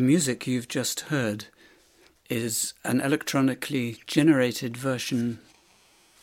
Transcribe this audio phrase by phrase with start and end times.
[0.00, 1.46] music you've just heard
[2.30, 5.38] is an electronically generated version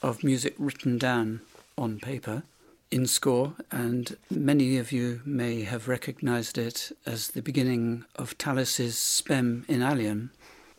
[0.02, 1.42] of music written down
[1.78, 2.44] on paper
[2.90, 8.96] in score, and many of you may have recognized it as the beginning of Tallis's
[8.96, 10.30] Spem in Alium.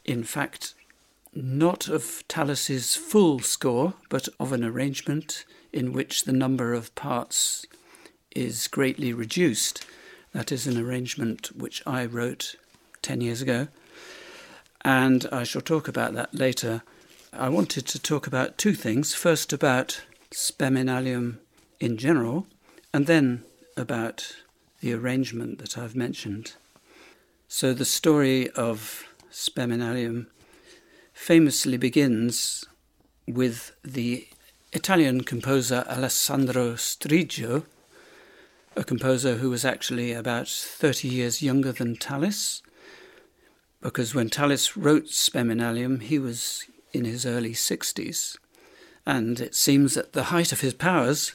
[0.04, 0.74] In fact,
[1.34, 7.64] not of Tallis's full score, but of an arrangement in which the number of parts
[8.36, 9.86] is greatly reduced.
[10.32, 12.56] That is an arrangement which I wrote
[13.02, 13.68] 10 years ago,
[14.84, 16.82] and I shall talk about that later.
[17.32, 19.14] I wanted to talk about two things.
[19.14, 21.36] First, about Spem
[21.80, 22.46] in general,
[22.92, 23.44] and then
[23.76, 24.36] about
[24.80, 26.54] the arrangement that I've mentioned.
[27.48, 30.26] So, the story of Spem in Alium
[31.12, 32.64] famously begins
[33.26, 34.26] with the
[34.72, 37.64] Italian composer Alessandro Striggio,
[38.74, 42.62] a composer who was actually about 30 years younger than Tallis,
[43.82, 48.38] because when Tallis wrote Spem in Alium, he was in his early 60s.
[49.04, 51.32] And it seems at the height of his powers,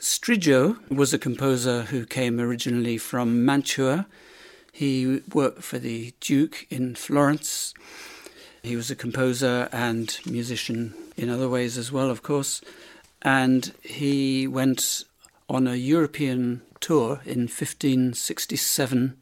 [0.00, 4.06] Striggio was a composer who came originally from Mantua.
[4.72, 7.74] He worked for the Duke in Florence.
[8.62, 12.62] He was a composer and musician in other ways as well, of course.
[13.22, 15.04] And he went
[15.48, 19.16] on a European tour in 1567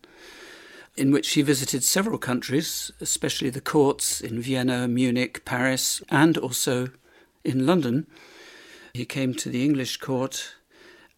[0.96, 6.88] in which he visited several countries, especially the courts in Vienna, Munich, Paris, and also
[7.44, 8.06] in London.
[8.92, 10.54] He came to the English court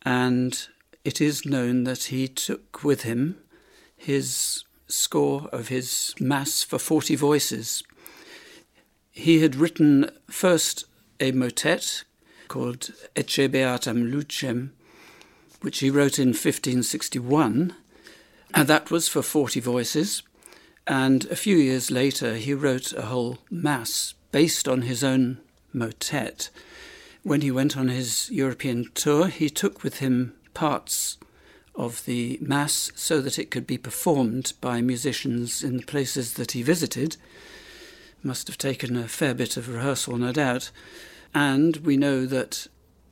[0.02, 0.68] and
[1.04, 3.38] it is known that he took with him
[3.96, 7.82] his score of his Mass for 40 voices.
[9.10, 10.84] He had written first
[11.20, 12.04] a motet
[12.48, 14.70] called Ecce Beatam Lucem,
[15.60, 17.74] which he wrote in 1561,
[18.54, 20.22] and that was for 40 voices.
[20.86, 25.38] And a few years later, he wrote a whole Mass based on his own
[25.72, 26.50] motet
[27.22, 31.18] when he went on his European tour, he took with him parts
[31.74, 36.52] of the Mass so that it could be performed by musicians in the places that
[36.52, 37.16] he visited.
[38.22, 40.70] Must have taken a fair bit of rehearsal, no doubt.
[41.34, 42.66] And we know that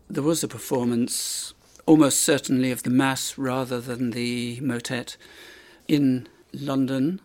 [0.09, 1.55] there was a performance,
[1.91, 5.17] almost certainly of the Mass rather than the motet,
[5.89, 7.21] in London.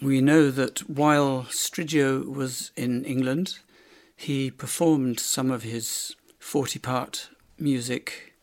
[0.00, 3.58] We know that while Striggio was in England,
[4.14, 8.34] he performed some of his 40 part music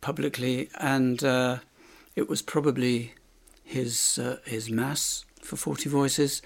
[0.00, 1.58] publicly, and uh,
[2.16, 3.12] it was probably
[3.62, 6.40] his, uh, his mass for 40 voices.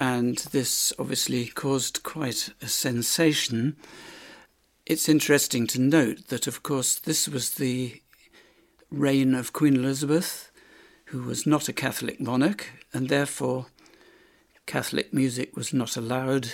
[0.00, 3.76] And this obviously caused quite a sensation.
[4.84, 8.02] It's interesting to note that, of course, this was the
[8.90, 10.50] reign of Queen Elizabeth,
[11.06, 13.66] who was not a Catholic monarch, and therefore
[14.66, 16.48] Catholic music was not allowed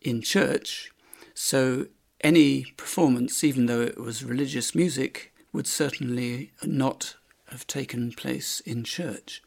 [0.00, 0.92] in church.
[1.34, 1.86] So
[2.20, 7.16] any performance, even though it was religious music, would certainly not
[7.48, 9.42] have taken place in church.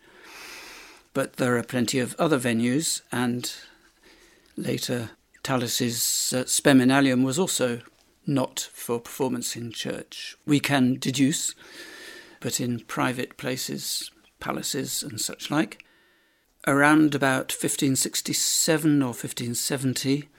[1.13, 3.53] But there are plenty of other venues, and
[4.57, 5.11] later
[5.45, 7.81] Tallis's uh, Spem in Alium was also
[8.27, 10.35] not for performance in church.
[10.45, 11.55] We can deduce,
[12.39, 15.83] but in private places, palaces, and such like.
[16.67, 20.29] Around about 1567 or 1570,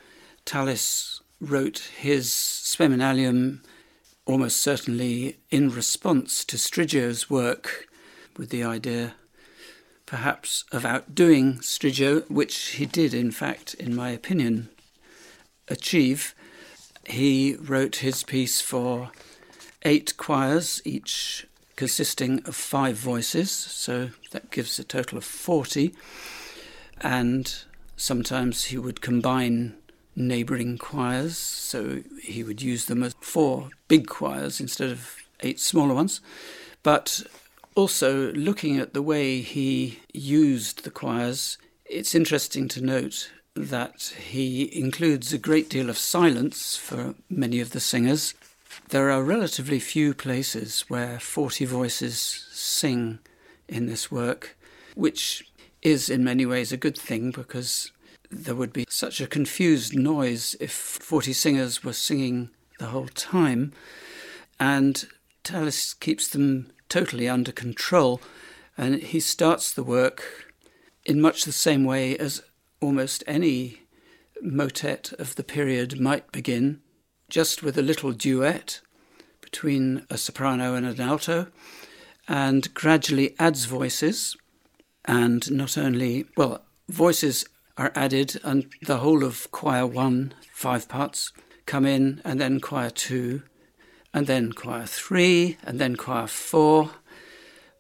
[0.44, 3.60] Tallis wrote his Spem in Alium
[4.26, 7.86] almost certainly in response to Striggio's work,
[8.36, 9.14] with the idea
[10.04, 14.68] perhaps of outdoing Striggio, which he did, in fact, in my opinion,
[15.68, 16.34] achieve.
[17.08, 19.10] He wrote his piece for
[19.82, 25.94] eight choirs, each consisting of five voices, so that gives a total of 40.
[27.00, 27.54] And
[27.96, 29.76] sometimes he would combine
[30.16, 35.94] neighbouring choirs, so he would use them as four big choirs instead of eight smaller
[35.94, 36.20] ones.
[36.82, 37.22] But
[37.74, 44.70] also, looking at the way he used the choirs, it's interesting to note that he
[44.78, 48.34] includes a great deal of silence for many of the singers.
[48.90, 53.18] There are relatively few places where 40 voices sing
[53.66, 54.56] in this work,
[54.94, 55.50] which
[55.82, 57.90] is in many ways a good thing because
[58.30, 63.72] there would be such a confused noise if 40 singers were singing the whole time.
[64.60, 65.06] And
[65.42, 68.20] Tallis keeps them totally under control,
[68.76, 70.52] and he starts the work
[71.04, 72.42] in much the same way as
[72.81, 73.82] almost any
[74.43, 76.81] motet of the period might begin,
[77.28, 78.81] just with a little duet
[79.40, 81.46] between a soprano and an alto,
[82.28, 84.37] and gradually adds voices
[85.06, 87.44] And not only, well, voices
[87.76, 91.32] are added, and the whole of choir one, five parts,
[91.64, 93.43] come in, and then choir two,
[94.12, 96.90] and then choir three, and then choir four.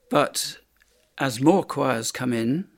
[0.08, 0.58] But
[1.18, 2.68] as more choirs come in,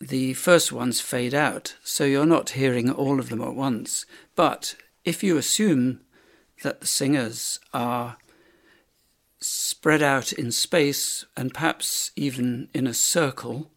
[0.00, 4.06] the first ones fade out, so you're not hearing all of them at once.
[4.36, 6.00] But if you assume
[6.62, 8.16] that the singers are
[9.40, 13.70] spread out in space and perhaps even in a circle,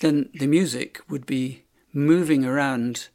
[0.00, 3.08] then the music would be moving around.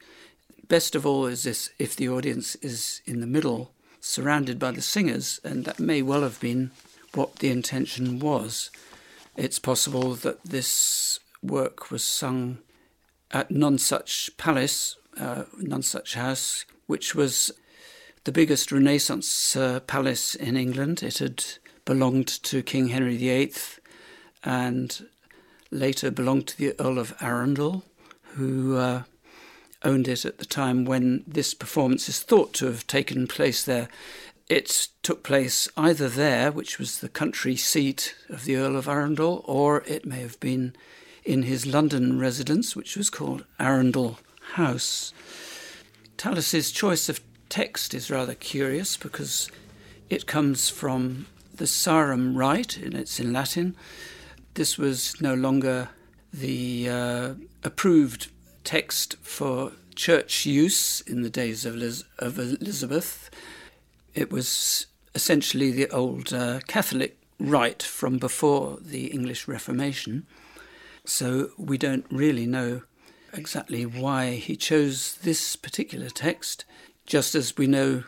[0.67, 4.81] Best of all is this if the audience is in the middle, surrounded by the
[4.81, 6.71] singers, and that may well have been
[7.13, 8.71] what the intention was.
[9.35, 12.59] It's possible that this work was sung
[13.31, 17.51] at Nonsuch Palace, uh, Nonsuch House, which was
[18.23, 21.03] the biggest Renaissance uh, palace in England.
[21.03, 21.43] It had
[21.85, 23.53] belonged to King Henry VIII
[24.43, 25.05] and
[25.71, 27.83] later belonged to the Earl of Arundel,
[28.35, 29.03] who uh,
[29.83, 33.89] owned it at the time when this performance is thought to have taken place there.
[34.47, 39.43] It took place either there, which was the country seat of the Earl of Arundel,
[39.45, 40.75] or it may have been
[41.29, 44.17] in his London residence, which was called Arundel
[44.53, 45.13] House.
[46.17, 49.47] Tallis's choice of text is rather curious because
[50.09, 53.75] it comes from the Sarum Rite, and it's in Latin,
[54.55, 55.89] this was no longer
[56.33, 57.33] the uh,
[57.63, 58.31] approved
[58.63, 63.29] text for church use in the days of, Liz- of Elizabeth.
[64.15, 70.25] It was essentially the old uh, Catholic rite from before the English Reformation.
[71.09, 72.83] So we don't really know
[73.33, 76.65] exactly why he chose this particular text,
[77.07, 78.03] just as we know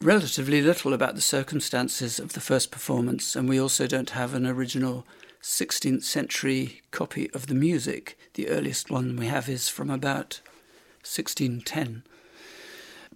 [0.00, 4.46] relatively little about the circumstances of the first performance, and we also don't have an
[4.46, 5.04] original
[5.42, 8.16] 16th century copy of the music.
[8.34, 10.40] The earliest one we have is from about
[11.02, 12.04] 1610.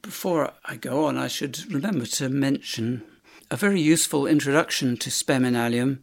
[0.03, 3.05] Before I go on, I should remember to mention
[3.49, 6.01] a very useful introduction to Spem in Alium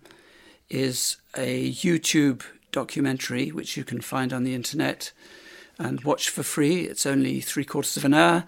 [0.70, 2.44] is a YouTube
[2.78, 5.12] documentary which you can find on the internet
[5.80, 6.82] and watch for free.
[6.82, 8.46] It's only three quarters of an hour.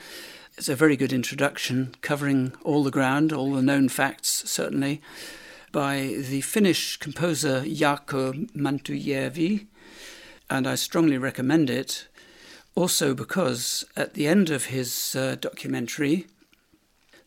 [0.56, 5.02] It's a very good introduction covering all the ground, all the known facts, certainly
[5.72, 9.66] by the Finnish composer Jaakko Mäntyjärvi,
[10.48, 12.08] and I strongly recommend it.
[12.76, 16.28] Also, because at the end of his uh, documentary,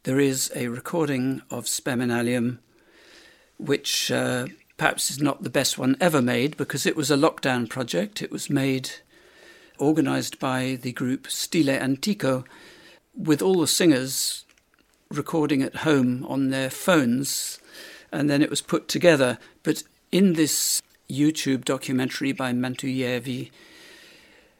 [0.04, 2.59] there is a recording of Spem in Alium,
[3.59, 4.47] which uh,
[4.83, 8.21] perhaps is not the best one ever made because it was a lockdown project.
[8.21, 8.91] It was made,
[9.79, 12.45] organized by the group Stile Antico,
[13.15, 14.45] with all the singers
[15.09, 17.61] recording at home on their phones
[18.11, 19.39] and then it was put together.
[19.62, 23.53] But in this YouTube documentary by Mäntyjärvi,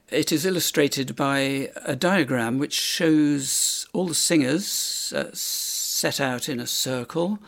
[0.09, 6.61] it is illustrated by a diagram which shows all the singers uh, set out in
[6.61, 7.41] a circle,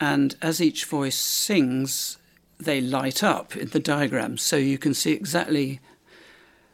[0.00, 2.16] and as each voice sings,
[2.58, 4.38] they light up in the diagram.
[4.38, 5.80] So you can see exactly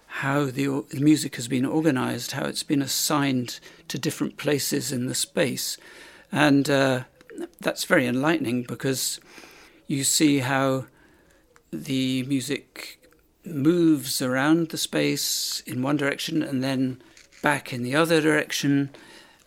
[0.06, 5.06] how the, the music has been organized, how it's been assigned to different places in
[5.06, 5.76] the space.
[6.30, 7.04] And uh,
[7.60, 9.20] that's very enlightening because
[9.86, 10.86] you see how
[11.72, 13.00] the music
[13.44, 17.02] moves around the space in one direction and then
[17.42, 18.90] back in the other direction.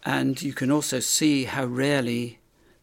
[0.04, 2.39] And you can also see how rarely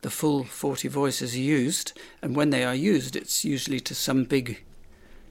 [0.06, 1.92] the full 40 voices are used.
[2.22, 4.62] And when they are used, it's usually to some big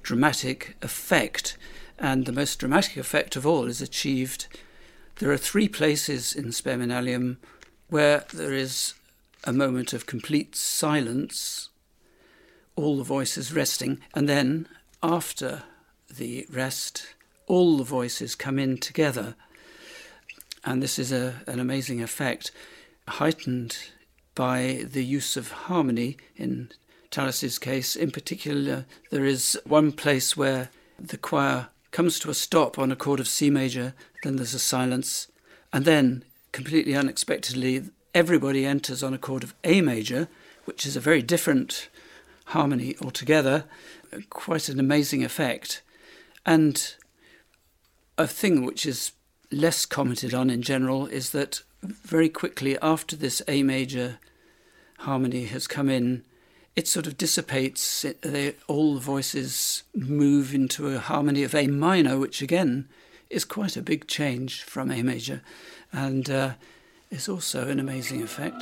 [0.04, 1.58] dramatic effect.
[1.98, 4.48] And the most dramatic effect of all is achieved.
[5.20, 7.38] There are three places in Spem in Alium
[7.88, 8.96] where there is
[9.46, 11.70] a moment of complete silence,
[12.76, 14.68] all the voices resting, and then
[15.02, 15.64] after
[16.14, 17.16] the rest,
[17.48, 19.36] all the voices come in together.
[20.66, 22.52] And this is a, an amazing effect,
[23.08, 23.78] heightened
[24.36, 26.70] by the use of harmony in
[27.10, 27.96] Tallis's case.
[27.96, 32.96] In particular, there is one place where the choir comes to a stop on a
[32.96, 35.28] chord of C major, then there's a silence,
[35.72, 40.28] and then, completely unexpectedly, everybody enters on a chord of A major,
[40.66, 41.90] which is a very different
[42.48, 43.66] harmony altogether,
[44.30, 45.82] quite an amazing effect.
[46.46, 46.96] And
[48.18, 49.12] a thing which is
[49.52, 54.20] less commented on in general is that very quickly after this A major
[55.00, 56.24] harmony has come in,
[56.76, 58.04] it sort of dissipates.
[58.04, 62.88] It, they, all the voices move into a harmony of A minor, which again
[63.30, 65.42] is quite a big change from A major.
[65.92, 66.54] And uh,
[67.12, 68.62] is also an amazing effect.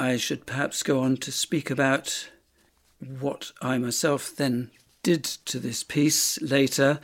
[0.00, 2.30] I should perhaps go on to speak about
[3.00, 4.70] what I myself then
[5.02, 7.00] did to this piece later.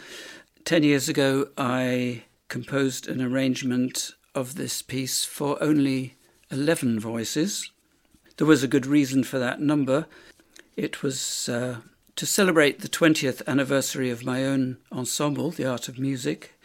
[0.64, 6.14] Ten years ago, I composed an arrangement of this piece for only
[6.50, 7.70] 11 voices.
[8.38, 10.06] There was a good reason for that number.
[10.74, 11.80] It was uh,
[12.16, 16.58] to celebrate the 20th anniversary of my own ensemble, The Art of Music.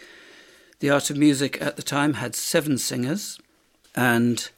[0.80, 3.38] The Art of Music at the time had seven singers,
[3.94, 4.50] and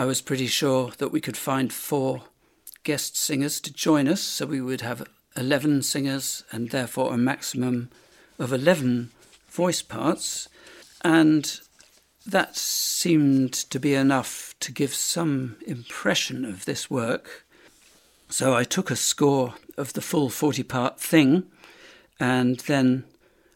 [0.00, 2.22] I was pretty sure that we could find four
[2.84, 7.90] guest singers to join us, so we would have 11 singers and therefore a maximum
[8.38, 9.10] of 11
[9.50, 10.48] voice parts.
[11.04, 11.60] And
[12.24, 17.44] that seemed to be enough to give some impression of this work.
[18.30, 21.42] So I took a score of the full 40 part thing
[22.18, 23.04] and then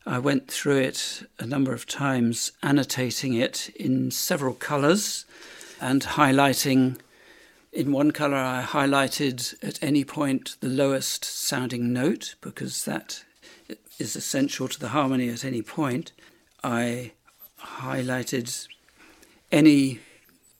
[0.05, 5.25] I went through it a number of times, annotating it in several colours
[5.81, 6.99] and highlighting.
[7.73, 13.25] In one colour, I highlighted at any point the lowest sounding note because that
[13.99, 16.13] is essential to the harmony at any point.
[16.63, 17.13] I
[17.61, 18.69] highlighted
[19.51, 20.01] any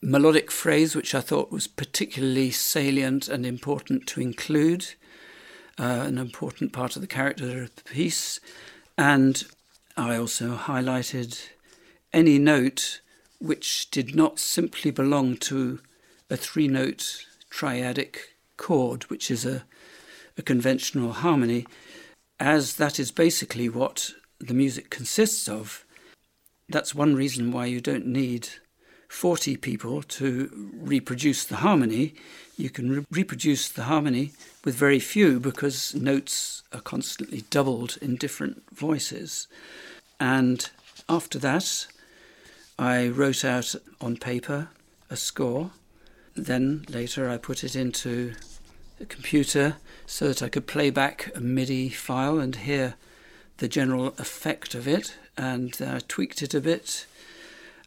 [0.03, 4.95] melodic phrase which I thought was particularly salient and important to include,
[5.79, 8.41] uh, an important part of the character of the piece.
[8.99, 9.45] And
[9.97, 11.49] I also highlighted
[12.13, 13.01] any note
[13.45, 15.79] which did not simply belong to
[16.31, 18.17] a three note triadic
[18.57, 19.65] chord, which is a,
[20.39, 21.67] a conventional harmony,
[22.41, 25.85] as that is basically what the music consists of.
[26.71, 28.49] That's one reason why you don't need
[29.11, 32.15] 40 people to reproduce the harmony.
[32.57, 34.33] You can re- reproduce the harmony
[34.65, 39.49] with very few because notes are constantly doubled in different voices.
[40.19, 40.71] And
[41.11, 41.87] after that,
[42.79, 44.69] I wrote out on paper
[45.11, 45.71] a score.
[46.35, 48.35] Then later I put it into
[49.01, 49.77] a computer
[50.07, 52.95] so that I could play back a MIDI file and hear
[53.59, 55.17] the general effect of it.
[55.37, 57.07] And uh, tweaked it a bit.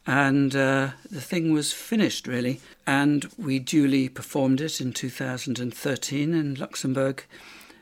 [0.05, 2.61] And uh, the thing was finished, really.
[2.85, 7.25] And we duly performed it in 2013 in Luxembourg.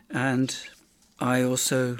[0.09, 0.57] And
[1.19, 1.97] I also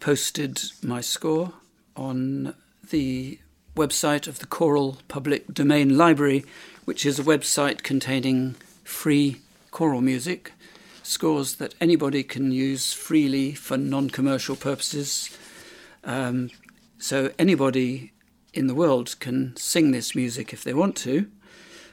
[0.00, 1.52] posted my score
[1.96, 2.54] on
[2.90, 3.38] the
[3.78, 6.44] website of the Choral Public Domain Library,
[6.84, 10.52] which is a website containing free choral music,
[11.04, 15.30] scores that anybody can use freely for non commercial purposes.
[16.02, 16.50] Um,
[16.98, 18.12] so anybody
[18.52, 21.30] in the world can sing this music if they want to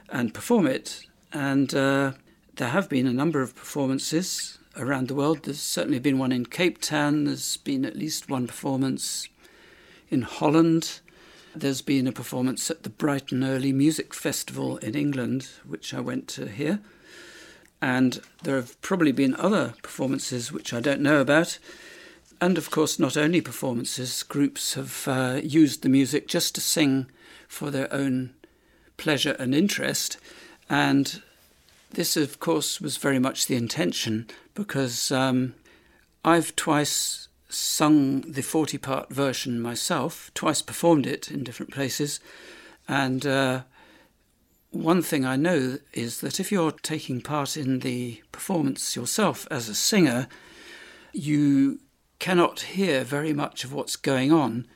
[0.09, 1.05] and perform it.
[1.31, 2.13] And uh,
[2.55, 5.43] there have been a number of performances around the world.
[5.43, 9.29] There's certainly been one in Cape Town, there's been at least one performance
[10.09, 11.01] in Holland.
[11.57, 16.27] There's been a performance at the Brighton Early Music Festival in England, which I went
[16.29, 16.81] to hear.
[17.81, 21.57] And there have probably been other performances which I don't know about.
[22.41, 27.05] And of course, not only performances, groups have uh, used the music just to sing
[27.47, 28.33] for their own
[28.97, 30.17] pleasure and interest.
[30.69, 31.21] And
[31.91, 35.53] this, of course, was very much the intention because um,
[36.25, 42.19] I've twice sung the 40 part version myself, twice performed it in different places.
[42.87, 43.61] And uh,
[44.71, 49.69] one thing I know is that if you're taking part in the performance yourself as
[49.69, 50.27] a singer,
[51.13, 51.79] you
[52.19, 54.67] cannot hear very much of what's going on.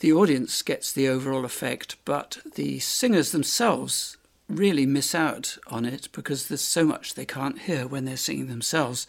[0.00, 4.16] The audience gets the overall effect, but the singers themselves
[4.48, 8.46] really miss out on it because there's so much they can't hear when they're singing
[8.46, 9.06] themselves,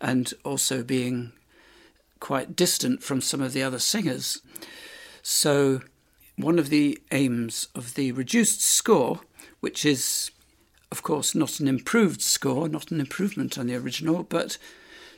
[0.00, 1.32] and also being
[2.20, 4.40] quite distant from some of the other singers.
[5.22, 5.82] So,
[6.36, 9.20] one of the aims of the reduced score,
[9.60, 10.30] which is,
[10.90, 14.58] of course, not an improved score, not an improvement on the original, but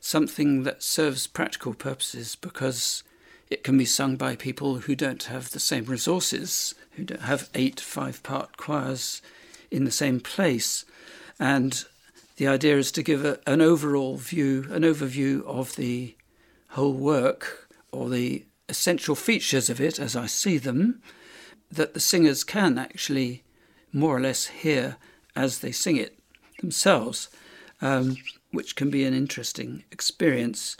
[0.01, 3.03] something that serves practical purposes because
[3.49, 7.49] it can be sung by people who don't have the same resources, who don't have
[7.55, 9.23] eight five part choirs
[9.71, 10.85] in the same place.
[11.39, 11.85] And
[12.37, 16.17] the idea is to give a, an overall view, an overview of the
[16.77, 21.03] whole work or the essential features of it as I see them,
[21.71, 23.43] that the singers can actually
[23.93, 24.97] more or less hear
[25.35, 26.19] as they sing it
[26.61, 27.29] themselves.
[27.81, 28.17] Um,
[28.57, 30.79] which can be an interesting experience.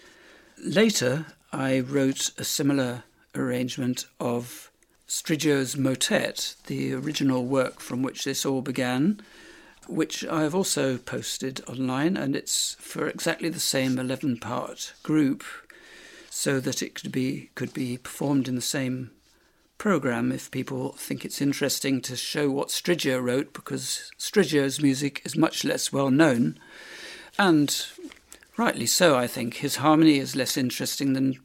[0.59, 4.71] Later, I wrote a similar arrangement of
[5.07, 9.21] Striggio's motet, the original work from which this all began,
[9.87, 15.45] which I have also posted online, and it's for exactly the same 11 part group,
[16.37, 19.11] so that it could be, could be performed in the same
[19.79, 25.35] programme if people think it's interesting to show what Striggio wrote, because Striggio's music is
[25.35, 26.59] much less well known.
[27.39, 27.87] And
[28.59, 29.55] rightly so, I think.
[29.55, 31.41] His harmony is less interesting than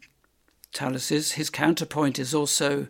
[0.73, 1.32] Tallis's.
[1.32, 2.88] His counterpoint is also,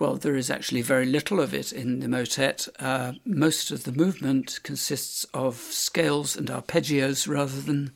[0.00, 2.66] well, there is actually very little of it in the motet.
[2.80, 7.92] Uh, most of the movement consists of scales and arpeggios rather than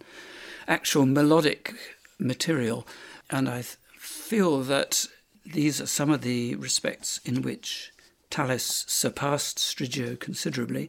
[0.68, 1.74] actual melodic
[2.20, 2.86] material.
[3.34, 5.08] And I th- feel that
[5.44, 7.90] these are some of the respects in which
[8.30, 10.88] Tallis surpassed Striggio considerably.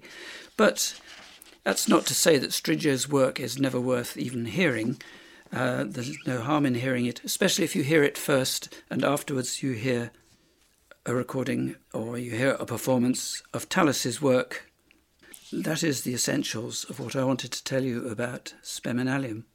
[0.56, 1.02] But
[1.64, 5.02] that's not to say that Striggio's work is never worth even hearing.
[5.52, 9.64] Uh, there's no harm in hearing it, especially if you hear it first and afterwards
[9.64, 10.12] you hear
[11.04, 14.72] a recording or you hear a performance of Tallis's work.
[15.52, 19.46] That is the essentials of what I wanted to tell you about Spem in Alium.